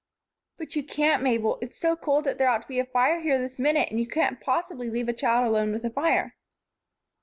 "But 0.57 0.75
you 0.75 0.83
can't, 0.83 1.21
Mabel. 1.21 1.59
It's 1.61 1.77
so 1.77 1.95
cold 1.95 2.23
that 2.23 2.39
there 2.39 2.49
ought 2.49 2.63
to 2.63 2.67
be 2.67 2.79
a 2.79 2.85
fire 2.87 3.19
here 3.19 3.37
this 3.37 3.59
minute, 3.59 3.91
and 3.91 3.99
you 3.99 4.07
can't 4.07 4.41
possibly 4.41 4.89
leave 4.89 5.07
a 5.07 5.13
child 5.13 5.45
alone 5.47 5.71
with 5.71 5.85
a 5.85 5.91
fire." 5.91 6.35